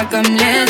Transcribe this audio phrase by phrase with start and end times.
[0.00, 0.69] pas comme les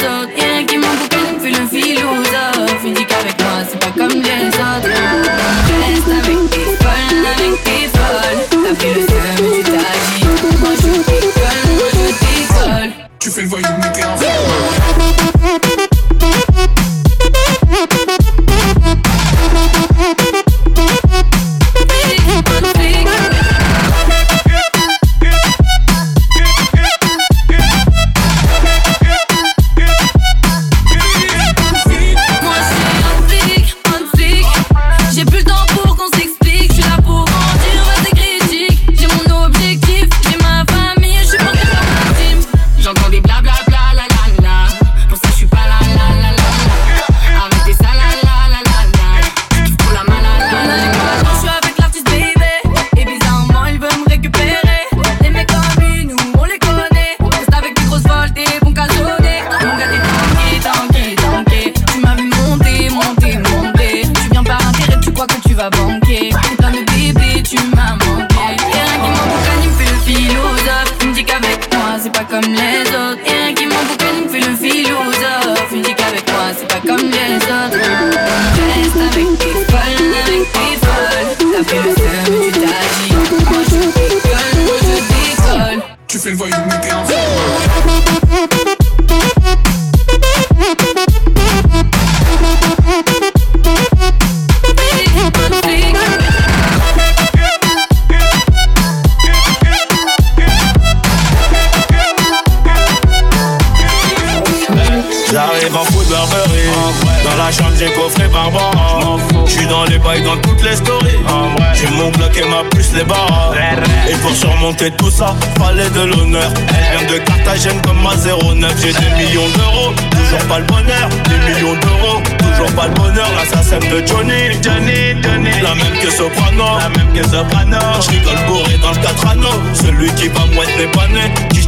[114.93, 116.51] tout ça, fallait de l'honneur.
[116.93, 118.75] Elle vient de Carthagène comme ma 09.
[118.81, 121.09] J'ai des millions d'euros, toujours pas le bonheur.
[121.29, 123.29] Des millions d'euros, toujours pas le bonheur.
[123.37, 125.51] L'assassin de Johnny, Johnny, Johnny.
[125.63, 127.79] La même que Soprano, la même que Soprano.
[128.01, 129.61] Je rigole bourré dans le 4 anneaux.
[129.75, 131.01] Celui qui va mouette n'est pas.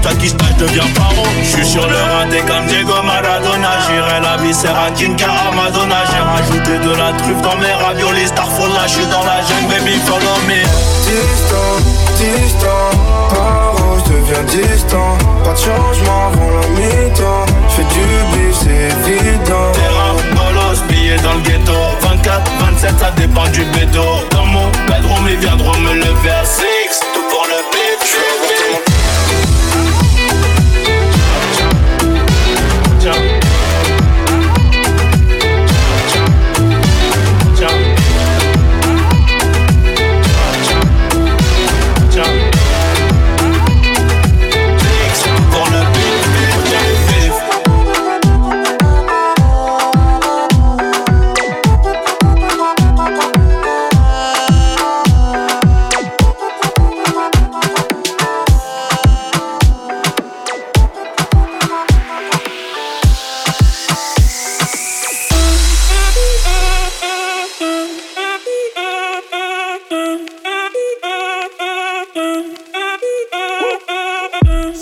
[0.02, 1.24] Kishta, Kishta, je deviens paro.
[1.42, 3.70] Je suis sur le raté comme Diego Maradona.
[3.86, 5.96] J'irai la viscère à Kinka Madonna.
[6.10, 8.26] J'ai rajouté de la truffe dans mes raviolis.
[8.26, 10.62] Starfall là, je suis dans la jungle, baby, follow me.
[11.06, 11.78] Distant,
[12.18, 12.90] distant,
[13.30, 15.16] paro, je deviens distant.
[15.44, 17.46] Pas de changement avant la mi-temps.
[17.68, 19.70] Fais du bif, c'est évident.
[19.72, 21.78] Terrain, bolos, billets dans le ghetto.
[22.00, 24.02] 24, 27, ça dépend du bédo.
[24.32, 26.44] Dans mon bedroom, ils viendront me lever à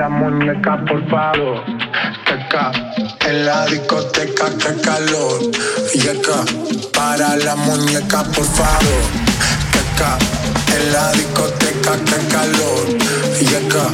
[0.00, 1.62] la muñeca por palo.
[2.24, 2.72] Teca,
[3.28, 5.40] en la discoteca que calor.
[5.92, 6.38] Yeca,
[6.94, 9.04] para la muñeca por favor.
[9.74, 10.16] Teca,
[10.74, 12.86] en la discoteca que calor.
[13.50, 13.84] Yeca,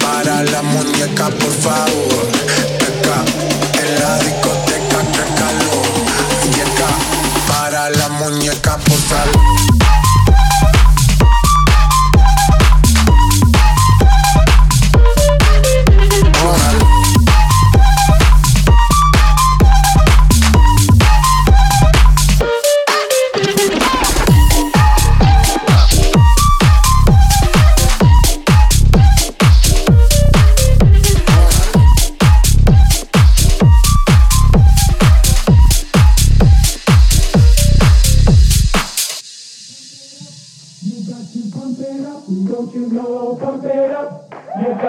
[0.00, 2.26] para la muñeca por favor.
[2.80, 3.18] Teca,
[3.82, 5.86] en la discoteca que calor.
[6.56, 6.90] Yeca,
[7.48, 9.49] para la muñeca por favor.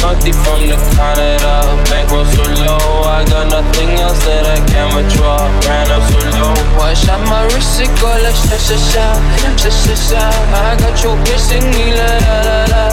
[0.00, 1.76] Nothing from the Canada.
[1.88, 5.44] Bankroll so low, I got nothing else that I can withdraw.
[5.68, 9.06] Ran up so low, I shot my wrist, it go like sha sha sha,
[9.60, 10.22] sha sha sha.
[10.56, 12.84] I got your bitch singing la la la la,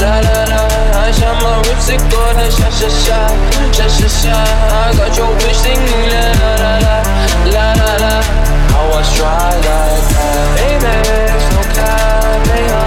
[0.00, 0.62] la la la.
[1.02, 3.20] I shot my wrist, it go like sha sha sha,
[3.76, 4.36] sha sha sha.
[4.86, 6.96] I got your bitch singing la la la la,
[7.54, 8.14] la la la.
[8.70, 10.62] I was dry like that.
[10.66, 12.81] Amex, no cap,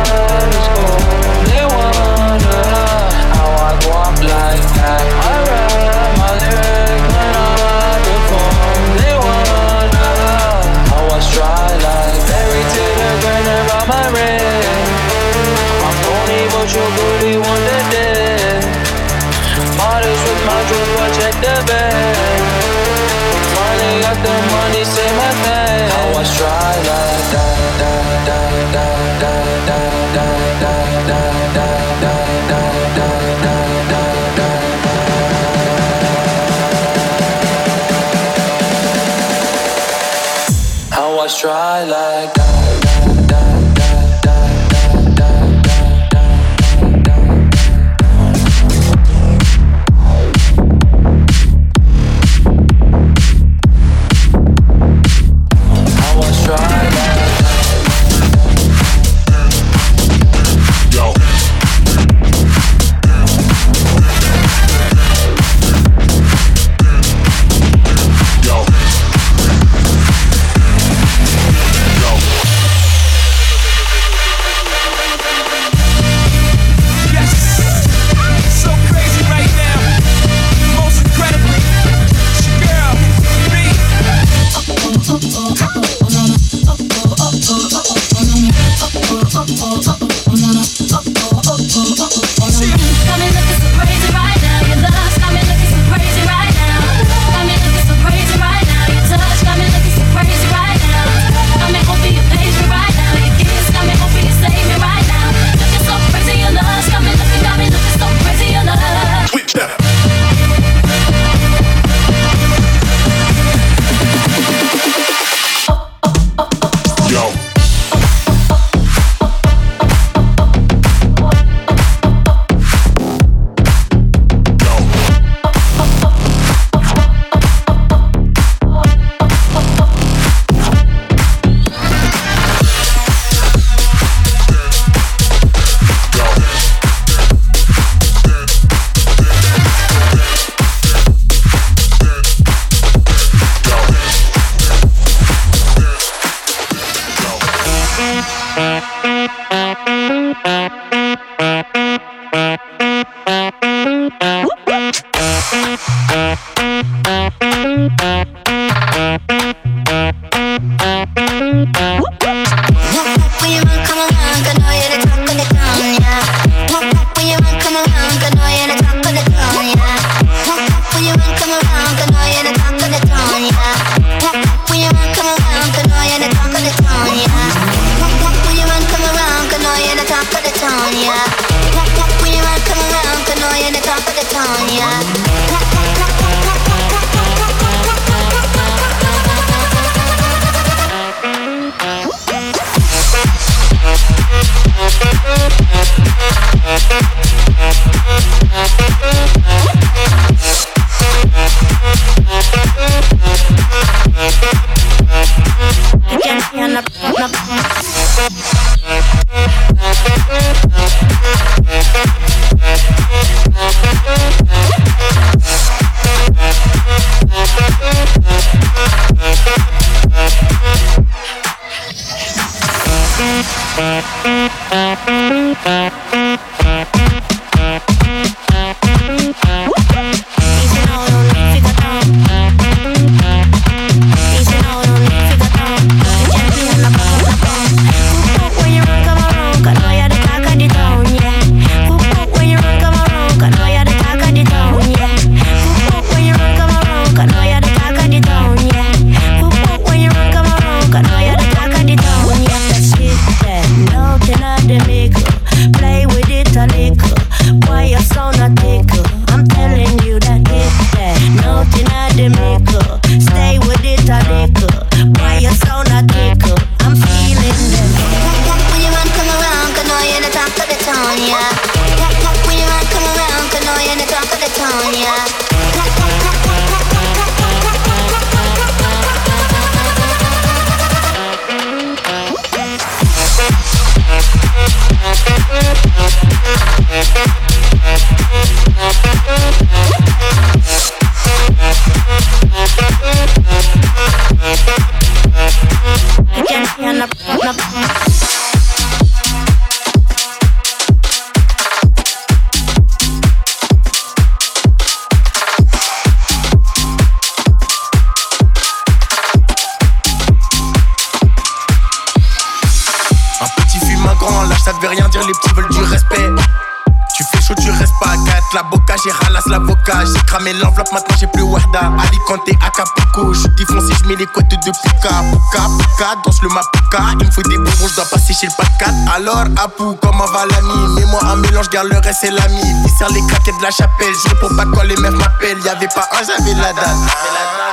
[320.45, 321.91] fermé l'enveloppe, maintenant j'ai plus Wahda.
[321.99, 325.10] Ali Kanté, Acapulco, je suis foncé, je mets les couettes de Puka.
[325.31, 326.99] Puka, Puka, danse le Mapuka.
[327.19, 328.91] Il me faut des bonbons, je dois passer chez le Pacat.
[329.15, 332.62] Alors, Apu, comment va l'ami Mets-moi un mélange, garde le reste, c'est l'ami.
[332.62, 335.60] Il sert les craquettes de la chapelle, je réponds pas quand les meufs m'appellent.
[335.63, 336.95] Y'avait pas un, j'avais la date.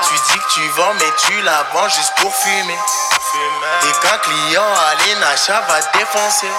[0.09, 2.79] Tu dis que tu vends, mais tu la vends juste pour fumer.
[3.35, 6.51] Et qu'un client à l'achat va te défoncer.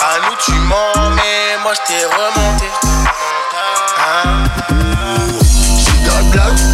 [0.00, 2.66] À nous, tu mens, mais moi, je t'ai remonté.
[4.06, 4.44] Hein?
[6.04, 6.73] got dans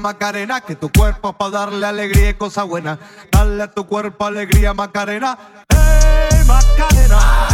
[0.00, 2.98] Macarena, que tu cuerpo para darle alegría y cosa buena.
[3.32, 5.38] Dale a tu cuerpo alegría, Macarena.
[5.70, 7.48] Hey, Macarena.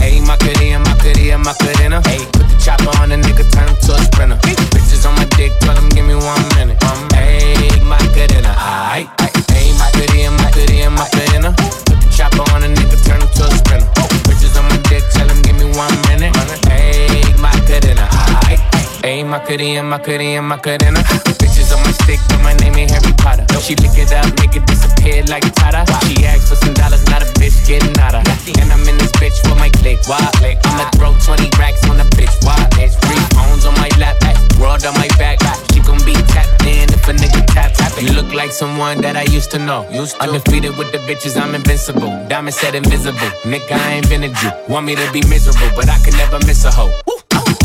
[0.00, 2.00] Hey, Macarena, Macarena, Macarena.
[2.06, 4.36] Hey, put the chopper on a nigga, turn to a sprinter.
[4.36, 6.82] Bitches on my dick, tell him give me one minute.
[7.12, 8.54] Hey, Macarena.
[8.56, 9.08] Ay,
[9.48, 11.52] hey, Macarena, Macarena, Macarena.
[11.56, 13.86] Put the chopper on a nigga, turn to a sprinter.
[14.28, 16.36] Bitches on my dick, tell him give me one minute.
[16.66, 17.09] Hey.
[19.02, 21.00] Hey, Macarena, Macarena, Macarena
[21.40, 23.48] Bitches on my stick, but my name ain't Harry Potter.
[23.60, 25.88] She lick it up, make it disappear like Tata.
[26.04, 28.22] She asked for some dollars, not a bitch getting out of.
[28.60, 30.04] And I'm in this bitch for my click.
[30.04, 30.20] Why?
[30.36, 30.58] click.
[30.64, 32.32] I'ma throw 20 racks on a bitch.
[32.44, 32.60] Why?
[32.76, 34.20] It's free phones on my lap,
[34.60, 35.40] world on my back.
[35.72, 38.04] She gon' be tapped in if a nigga tap tap it.
[38.04, 39.88] You look like someone that I used to know.
[39.88, 40.28] Used to.
[40.28, 42.12] Undefeated with the bitches, I'm invincible.
[42.28, 43.32] Diamond said invisible.
[43.48, 44.52] Nigga, I ain't been a Jew.
[44.68, 46.92] Want me to be miserable, but I can never miss a hoe.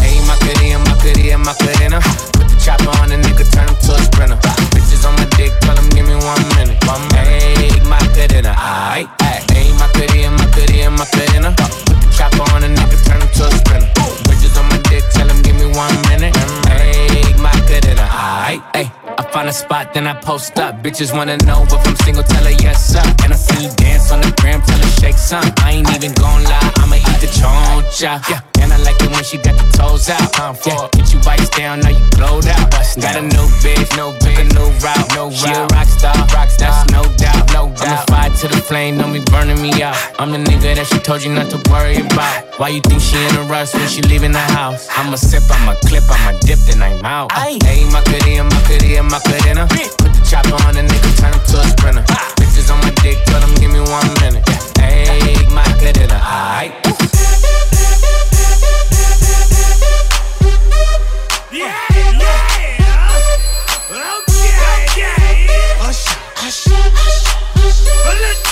[0.01, 2.35] Hey, my cutie, my cutie, my cutie.
[2.65, 4.37] Chopper on a nigga, turn him to a sprinter.
[4.73, 6.81] Bitches on my dick, tell him give me one minute.
[6.89, 7.85] One minute.
[7.85, 9.69] my good in a aight, ayy.
[9.77, 11.51] my goodie and my goodie and my good in a.
[11.85, 13.85] Put the chopper on a nigga, turn him to a sprinter.
[14.25, 16.33] Bitches on my dick, tell him give me one minute.
[16.73, 18.89] Ayy, my good in a aight, ayy.
[19.17, 20.81] I find a spot, then I post up.
[20.81, 23.05] Bitches wanna know if I'm single, tell her yes, sir.
[23.23, 25.45] And I see you dance on the gram, tell her shake some.
[25.61, 28.27] I ain't even gon' lie, I'ma eat the choncha.
[28.27, 28.54] Yeah.
[28.75, 30.35] I like it when she got the toes out.
[30.35, 30.91] Time for yeah.
[30.91, 32.67] Get you bites down, now you blowed out.
[32.99, 35.07] Got a new bitch, no bitch, a new route.
[35.15, 35.71] No she route.
[35.71, 36.75] a rock star, rock star.
[36.75, 37.87] That's no doubt, no doubt.
[37.87, 39.95] I'm a fire to the flame, don't be burning me out.
[40.19, 42.59] I'm the nigga that she told you not to worry about.
[42.59, 44.91] Why you think she in a rush when she leaving the house?
[44.91, 47.31] I'm a sip, I'm a clip, I'm a dip, then I'm out.
[47.31, 47.55] Hey,
[47.95, 49.55] my goodie, my goodie, my goodie.
[50.03, 52.03] Put the chopper on a nigga, turn him to a sprinter.
[52.11, 52.35] Ah.
[52.35, 54.43] Bitches on my dick, tell them give me one minute.
[54.75, 57.34] Hey, my goodie, aight.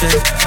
[0.00, 0.39] de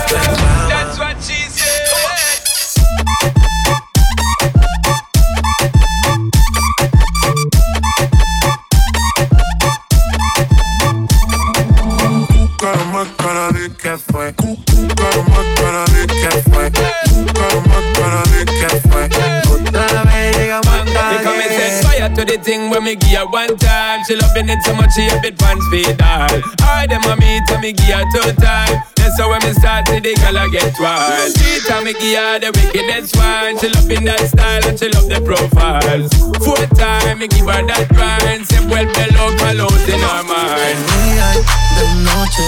[22.74, 24.04] when me give her one time.
[24.06, 26.42] She loving it so much she a bit pants feed all.
[26.66, 28.82] I them a meet and me give her two time.
[28.98, 31.34] That's how when me start to the I get wild.
[31.38, 33.62] Three time me give her the wickedest one.
[33.62, 36.10] She loving that style and she love the profiles.
[36.42, 38.50] Four time me give her that grind.
[38.50, 40.80] Say well below colors in her mind.
[40.90, 41.30] día
[41.78, 42.48] de noche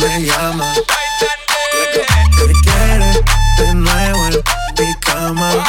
[0.00, 0.72] me llama.
[1.20, 3.12] Te quiere
[3.58, 4.42] de nuevo en
[4.78, 5.64] mi cama.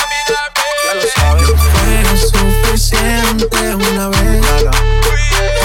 [3.50, 4.44] Suficiente una vez.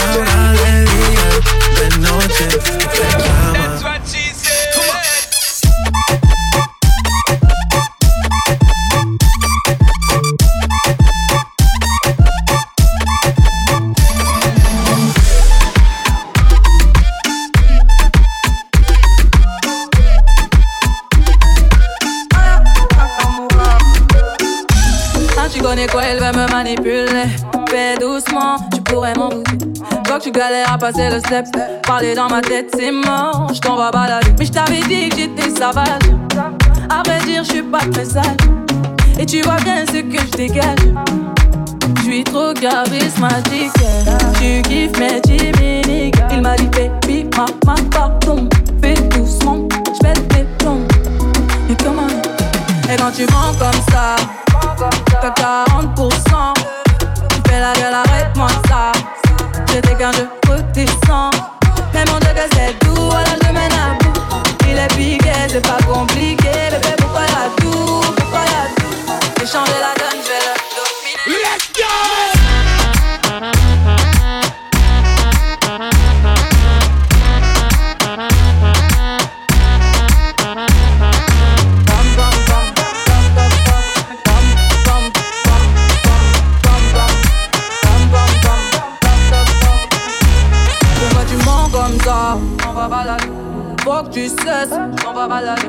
[0.09, 1.27] Ahora de día,
[1.81, 3.53] de noche, te llama.
[3.53, 4.53] That's what she said.
[25.53, 27.29] Tu connais quoi, elle va me manipuler.
[27.73, 29.57] Fais doucement, tu pourrais m'en douter.
[30.07, 31.47] Vois que tu galères à passer le step.
[31.87, 33.51] Parler dans ma tête, c'est mort.
[33.55, 34.35] Je t'en vais balader.
[34.39, 36.03] Mais je t'avais dit que j'étais sauvage.
[36.91, 38.37] À vrai dire, je suis pas très sage.
[39.19, 40.81] Et tu vois bien ce que je dégage.
[41.97, 43.73] Je suis trop charismatique.
[44.39, 46.17] Tu kiffes mes chimiques.
[46.31, 48.51] Il m'a dit, baby, ma, ma, pardon.
[48.83, 50.87] Fais doucement, je pète tes plombs.
[51.71, 52.07] Mais comment?
[52.93, 54.17] Et quand tu mens comme ça,
[55.23, 56.62] t'as 40%.
[57.61, 58.93] La gueule, arrête-moi ça.
[59.71, 61.31] J'étais qu'un jeu redescends.
[61.93, 64.21] Mais mon Dieu, que c'est doux, alors je mène à bout.
[64.69, 66.42] Il est piqué, c'est pas compliqué.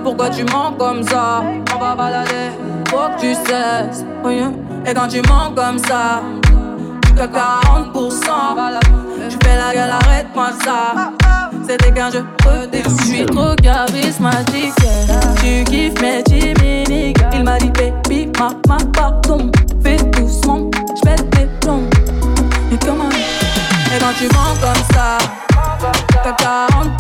[0.03, 1.43] Pourquoi tu mens comme ça?
[1.75, 2.51] On va balader.
[2.89, 4.03] Faut que tu cesses.
[4.85, 6.21] Et quand tu mens comme ça,
[7.15, 8.11] tu as 40%.
[9.29, 11.11] Tu fais la gueule, arrête-moi ça.
[11.67, 12.25] C'était qu'un jeu
[12.73, 14.73] Je suis trop charismatique.
[15.41, 17.17] Tu kiffes mes chimiques.
[17.33, 19.51] Il m'a dit, baby, ma, ma, pardon.
[19.83, 21.89] Fais doucement, j'pète tes plombs.
[22.71, 22.77] Et
[23.99, 25.17] quand tu mens comme ça,
[26.23, 26.92] t'as 40%.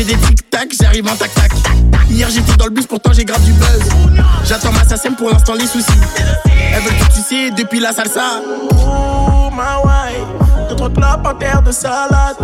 [0.00, 1.52] J'ai des tic-tac, j'arrive en tac-tac
[2.08, 3.82] Hier j'étais dans le bus, pourtant j'ai grave du buzz
[4.46, 5.92] J'attends ma SACEM pour l'instant les soucis
[6.72, 8.40] Elles veulent que tu depuis la salsa
[8.70, 9.76] Oh ma
[10.70, 12.36] deux trois clopes en terre de salade.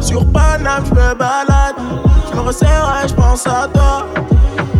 [0.00, 1.76] Sur Paname, je me balade.
[2.30, 4.06] Je me resserre je pense à toi.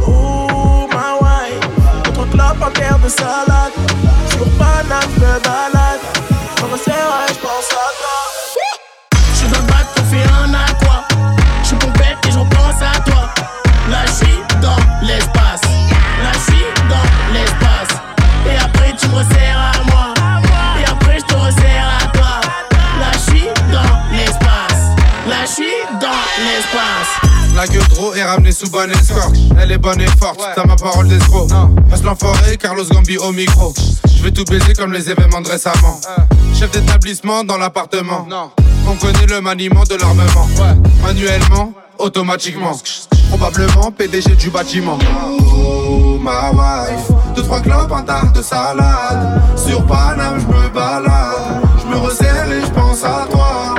[0.09, 1.61] Oh ma wife,
[2.05, 3.73] deux trois clopes en terre de salade.
[4.31, 6.01] Sur Paname, je me balade.
[6.57, 7.92] Je me resserre je pense à toi.
[27.93, 29.37] Pedro est ramené sous bonne escorte.
[29.61, 30.47] Elle est bonne et forte, ouais.
[30.55, 31.49] t'as ma parole d'escroc.
[31.91, 33.75] Passe l'enfoiré, Carlos Gambi au micro.
[34.17, 36.01] Je vais tout baiser comme les événements de récemment.
[36.59, 38.27] Chef d'établissement dans l'appartement.
[38.89, 40.49] On connaît le maniement de l'armement.
[41.03, 42.79] Manuellement, automatiquement.
[43.29, 44.99] Probablement PDG du bâtiment.
[45.55, 47.11] Oh, ma wife.
[47.37, 49.43] Deux, trois clopes, un tarte de salade.
[49.57, 51.63] Sur Paname, je me balade.
[51.83, 53.75] Je me resserre et je pense à toi.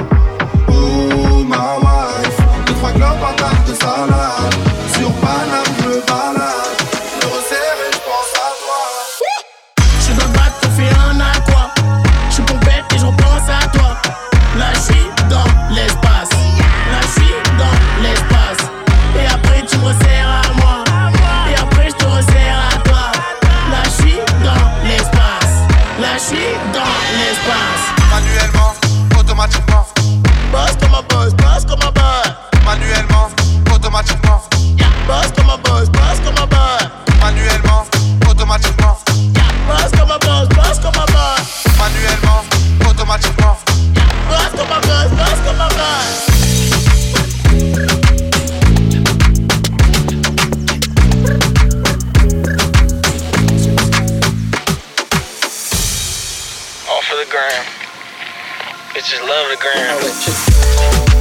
[59.03, 61.12] bitches love the ground.